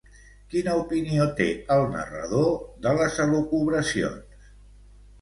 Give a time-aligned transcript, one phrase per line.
[0.53, 1.47] Quina opinió té
[1.77, 2.51] el narrador
[2.87, 4.53] de les elucubracions?